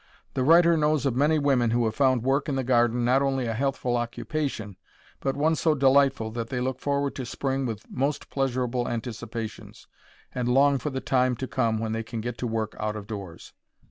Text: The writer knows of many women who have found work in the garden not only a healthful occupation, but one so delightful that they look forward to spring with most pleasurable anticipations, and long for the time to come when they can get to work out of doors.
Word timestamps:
The 0.33 0.43
writer 0.43 0.75
knows 0.75 1.05
of 1.05 1.15
many 1.15 1.37
women 1.37 1.69
who 1.69 1.85
have 1.85 1.93
found 1.93 2.23
work 2.23 2.49
in 2.49 2.55
the 2.55 2.63
garden 2.63 3.05
not 3.05 3.21
only 3.21 3.45
a 3.45 3.53
healthful 3.53 3.95
occupation, 3.95 4.75
but 5.19 5.35
one 5.37 5.55
so 5.55 5.75
delightful 5.75 6.31
that 6.31 6.49
they 6.49 6.59
look 6.59 6.79
forward 6.79 7.13
to 7.17 7.23
spring 7.23 7.67
with 7.67 7.87
most 7.87 8.31
pleasurable 8.31 8.87
anticipations, 8.89 9.85
and 10.33 10.47
long 10.49 10.79
for 10.79 10.89
the 10.89 11.01
time 11.01 11.35
to 11.35 11.45
come 11.47 11.77
when 11.77 11.91
they 11.91 12.01
can 12.01 12.19
get 12.19 12.39
to 12.39 12.47
work 12.47 12.75
out 12.79 12.95
of 12.95 13.05
doors. 13.05 13.53